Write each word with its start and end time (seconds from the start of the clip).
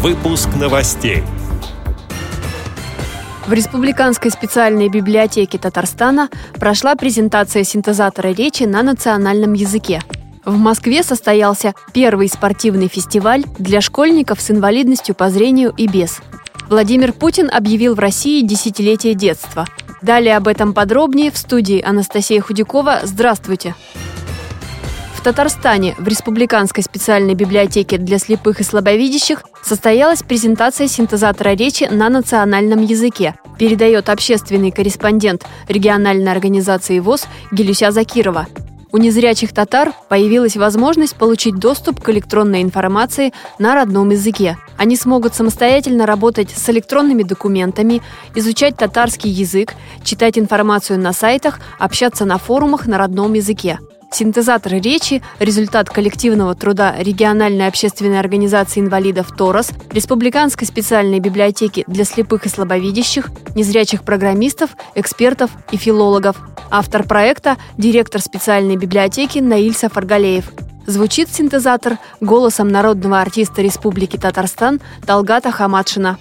Выпуск 0.00 0.50
новостей. 0.54 1.24
В 3.48 3.52
Республиканской 3.52 4.30
специальной 4.30 4.88
библиотеке 4.88 5.58
Татарстана 5.58 6.28
прошла 6.54 6.94
презентация 6.94 7.64
синтезатора 7.64 8.28
речи 8.28 8.62
на 8.62 8.84
национальном 8.84 9.54
языке. 9.54 10.00
В 10.44 10.56
Москве 10.56 11.02
состоялся 11.02 11.74
первый 11.92 12.28
спортивный 12.28 12.86
фестиваль 12.86 13.42
для 13.58 13.80
школьников 13.80 14.40
с 14.40 14.52
инвалидностью 14.52 15.16
по 15.16 15.30
зрению 15.30 15.74
и 15.76 15.88
без. 15.88 16.20
Владимир 16.68 17.12
Путин 17.12 17.50
объявил 17.52 17.96
в 17.96 17.98
России 17.98 18.46
десятилетие 18.46 19.14
детства. 19.14 19.66
Далее 20.00 20.36
об 20.36 20.46
этом 20.46 20.74
подробнее 20.74 21.32
в 21.32 21.36
студии 21.36 21.82
Анастасия 21.82 22.40
Худякова. 22.40 23.00
Здравствуйте! 23.02 23.74
В 23.94 24.07
Татарстане 25.28 25.94
в 25.98 26.08
Республиканской 26.08 26.82
специальной 26.82 27.34
библиотеке 27.34 27.98
для 27.98 28.18
слепых 28.18 28.60
и 28.60 28.64
слабовидящих 28.64 29.42
состоялась 29.62 30.22
презентация 30.22 30.88
синтезатора 30.88 31.50
речи 31.50 31.84
на 31.84 32.08
национальном 32.08 32.82
языке, 32.82 33.34
передает 33.58 34.08
общественный 34.08 34.70
корреспондент 34.70 35.44
региональной 35.68 36.32
организации 36.32 36.98
ВОЗ 36.98 37.26
Гелюся 37.52 37.90
Закирова. 37.90 38.46
У 38.90 38.96
незрячих 38.96 39.52
татар 39.52 39.92
появилась 40.08 40.56
возможность 40.56 41.14
получить 41.14 41.56
доступ 41.56 42.00
к 42.00 42.08
электронной 42.08 42.62
информации 42.62 43.34
на 43.58 43.74
родном 43.74 44.08
языке. 44.08 44.56
Они 44.78 44.96
смогут 44.96 45.34
самостоятельно 45.34 46.06
работать 46.06 46.48
с 46.56 46.70
электронными 46.70 47.22
документами, 47.22 48.00
изучать 48.34 48.78
татарский 48.78 49.28
язык, 49.30 49.74
читать 50.02 50.38
информацию 50.38 50.98
на 50.98 51.12
сайтах, 51.12 51.60
общаться 51.78 52.24
на 52.24 52.38
форумах 52.38 52.86
на 52.86 52.96
родном 52.96 53.34
языке. 53.34 53.78
Синтезатор 54.10 54.72
речи– 54.72 55.22
результат 55.38 55.90
коллективного 55.90 56.54
труда 56.54 56.94
региональной 56.98 57.68
общественной 57.68 58.18
организации 58.18 58.80
инвалидов 58.80 59.28
«Торос», 59.36 59.70
Республиканской 59.92 60.66
специальной 60.66 61.20
библиотеки 61.20 61.84
для 61.86 62.04
слепых 62.04 62.46
и 62.46 62.48
слабовидящих, 62.48 63.30
незрячих 63.54 64.04
программистов, 64.04 64.70
экспертов 64.94 65.50
и 65.72 65.76
филологов. 65.76 66.36
Автор 66.70 67.04
проекта– 67.04 67.58
директор 67.78 68.20
специальной 68.20 68.76
библиотеки 68.76 69.38
Наиль 69.38 69.74
Сафаргалеев. 69.74 70.52
Звучит 70.86 71.28
синтезатор 71.28 71.98
голосом 72.20 72.68
народного 72.68 73.20
артиста 73.20 73.60
Республики 73.60 74.16
Татарстан 74.16 74.80
Талгата 75.06 75.52
Хамадшина. 75.52 76.18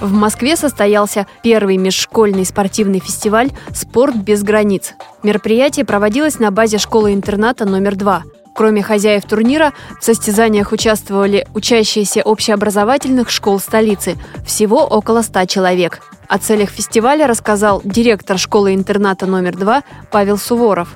В 0.00 0.12
Москве 0.12 0.56
состоялся 0.56 1.26
первый 1.42 1.76
межшкольный 1.76 2.46
спортивный 2.46 3.00
фестиваль 3.00 3.50
«Спорт 3.74 4.16
без 4.16 4.42
границ». 4.42 4.94
Мероприятие 5.22 5.84
проводилось 5.84 6.38
на 6.38 6.50
базе 6.50 6.78
школы-интерната 6.78 7.66
номер 7.66 7.96
два. 7.96 8.22
Кроме 8.54 8.82
хозяев 8.82 9.24
турнира, 9.24 9.72
в 10.00 10.04
состязаниях 10.04 10.72
участвовали 10.72 11.46
учащиеся 11.54 12.22
общеобразовательных 12.22 13.30
школ 13.30 13.60
столицы. 13.60 14.16
Всего 14.46 14.84
около 14.84 15.20
ста 15.20 15.46
человек. 15.46 16.00
О 16.28 16.38
целях 16.38 16.70
фестиваля 16.70 17.26
рассказал 17.26 17.82
директор 17.84 18.38
школы-интерната 18.38 19.26
номер 19.26 19.56
два 19.56 19.82
Павел 20.10 20.38
Суворов. 20.38 20.88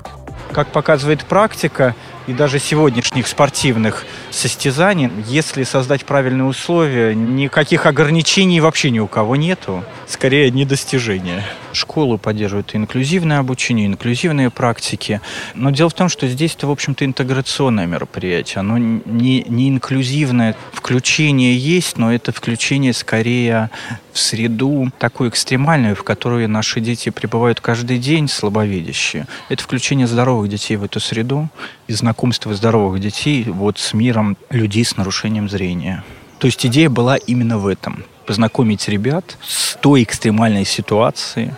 Как 0.52 0.68
показывает 0.68 1.24
практика, 1.24 1.94
и 2.26 2.32
даже 2.32 2.58
сегодняшних 2.58 3.26
спортивных 3.26 4.06
состязаний, 4.30 5.10
если 5.26 5.62
создать 5.64 6.04
правильные 6.04 6.46
условия, 6.46 7.14
никаких 7.14 7.86
ограничений 7.86 8.60
вообще 8.60 8.90
ни 8.90 8.98
у 8.98 9.06
кого 9.06 9.36
нету. 9.36 9.84
Скорее, 10.06 10.50
недостижения. 10.50 11.44
Школу 11.72 12.18
поддерживают 12.18 12.74
инклюзивное 12.74 13.38
обучение, 13.38 13.86
инклюзивные 13.86 14.50
практики. 14.50 15.20
Но 15.54 15.70
дело 15.70 15.90
в 15.90 15.94
том, 15.94 16.08
что 16.08 16.26
здесь 16.28 16.54
это, 16.54 16.66
в 16.66 16.70
общем-то, 16.70 17.04
интеграционное 17.04 17.86
мероприятие. 17.86 18.60
Оно 18.60 18.78
не, 18.78 19.42
не 19.42 19.68
инклюзивное. 19.68 20.56
Включение 20.72 21.56
есть, 21.56 21.98
но 21.98 22.12
это 22.12 22.32
включение 22.32 22.92
скорее 22.92 23.70
в 24.12 24.18
среду 24.18 24.90
такую 24.98 25.30
экстремальную, 25.30 25.96
в 25.96 26.04
которой 26.04 26.46
наши 26.46 26.80
дети 26.80 27.10
пребывают 27.10 27.60
каждый 27.60 27.98
день, 27.98 28.28
слабовидящие. 28.28 29.26
Это 29.48 29.62
включение 29.62 30.06
здоровых 30.06 30.48
детей 30.48 30.76
в 30.76 30.84
эту 30.84 31.00
среду 31.00 31.48
и 31.88 31.92
знакомство 32.14 32.54
здоровых 32.54 33.00
детей 33.00 33.42
вот 33.42 33.76
с 33.80 33.92
миром 33.92 34.36
людей 34.48 34.84
с 34.84 34.96
нарушением 34.96 35.48
зрения. 35.48 36.04
То 36.38 36.46
есть 36.46 36.64
идея 36.64 36.88
была 36.88 37.16
именно 37.16 37.58
в 37.58 37.66
этом. 37.66 38.04
Познакомить 38.24 38.88
ребят 38.88 39.36
с 39.42 39.74
той 39.82 40.04
экстремальной 40.04 40.64
ситуацией, 40.64 41.50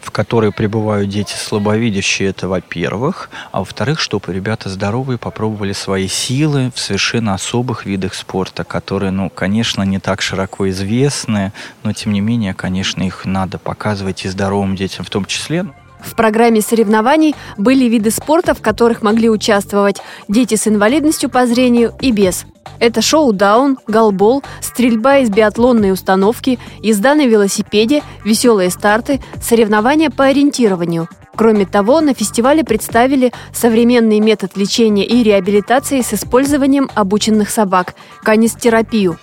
в 0.00 0.12
которой 0.12 0.52
пребывают 0.52 1.08
дети 1.08 1.34
слабовидящие, 1.34 2.28
это 2.28 2.46
во-первых. 2.46 3.30
А 3.50 3.58
во-вторых, 3.58 3.98
чтобы 3.98 4.32
ребята 4.32 4.68
здоровые 4.68 5.18
попробовали 5.18 5.72
свои 5.72 6.06
силы 6.06 6.70
в 6.72 6.78
совершенно 6.78 7.34
особых 7.34 7.84
видах 7.84 8.14
спорта, 8.14 8.62
которые, 8.62 9.10
ну, 9.10 9.28
конечно, 9.28 9.82
не 9.82 9.98
так 9.98 10.22
широко 10.22 10.70
известны, 10.70 11.52
но, 11.82 11.92
тем 11.92 12.12
не 12.12 12.20
менее, 12.20 12.54
конечно, 12.54 13.02
их 13.02 13.24
надо 13.24 13.58
показывать 13.58 14.24
и 14.24 14.28
здоровым 14.28 14.76
детям 14.76 15.04
в 15.04 15.10
том 15.10 15.24
числе. 15.24 15.66
В 16.02 16.14
программе 16.14 16.60
соревнований 16.60 17.34
были 17.56 17.84
виды 17.84 18.10
спорта, 18.10 18.54
в 18.54 18.60
которых 18.60 19.02
могли 19.02 19.30
участвовать 19.30 20.00
дети 20.28 20.54
с 20.54 20.66
инвалидностью 20.66 21.30
по 21.30 21.46
зрению 21.46 21.92
и 22.00 22.10
без. 22.10 22.44
Это 22.78 23.02
шоу-даун, 23.02 23.78
голбол, 23.86 24.42
стрельба 24.60 25.18
из 25.18 25.30
биатлонной 25.30 25.92
установки, 25.92 26.58
езда 26.82 27.14
на 27.14 27.26
велосипеде, 27.26 28.02
веселые 28.24 28.70
старты, 28.70 29.20
соревнования 29.42 30.10
по 30.10 30.24
ориентированию. 30.24 31.08
Кроме 31.36 31.64
того, 31.64 32.00
на 32.00 32.14
фестивале 32.14 32.64
представили 32.64 33.32
современный 33.52 34.20
метод 34.20 34.56
лечения 34.56 35.06
и 35.06 35.22
реабилитации 35.22 36.00
с 36.00 36.12
использованием 36.12 36.90
обученных 36.94 37.50
собак– 37.50 37.94
канистерапию. 38.22 39.18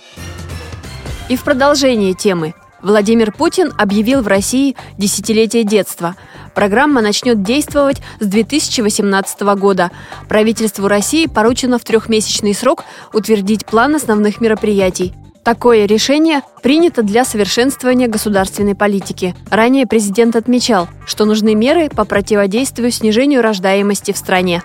И 1.28 1.36
в 1.36 1.44
продолжение 1.44 2.14
темы. 2.14 2.54
Владимир 2.82 3.32
Путин 3.32 3.72
объявил 3.78 4.22
в 4.22 4.28
России 4.28 4.76
десятилетие 4.96 5.64
детства– 5.64 6.16
Программа 6.58 7.02
начнет 7.02 7.44
действовать 7.44 8.02
с 8.18 8.26
2018 8.26 9.40
года. 9.56 9.92
Правительству 10.28 10.88
России 10.88 11.26
поручено 11.26 11.78
в 11.78 11.84
трехмесячный 11.84 12.52
срок 12.52 12.82
утвердить 13.12 13.64
план 13.64 13.94
основных 13.94 14.40
мероприятий. 14.40 15.14
Такое 15.44 15.86
решение 15.86 16.42
принято 16.60 17.04
для 17.04 17.24
совершенствования 17.24 18.08
государственной 18.08 18.74
политики. 18.74 19.36
Ранее 19.50 19.86
президент 19.86 20.34
отмечал, 20.34 20.88
что 21.06 21.26
нужны 21.26 21.54
меры 21.54 21.88
по 21.90 22.04
противодействию 22.04 22.90
снижению 22.90 23.40
рождаемости 23.40 24.10
в 24.10 24.16
стране. 24.16 24.64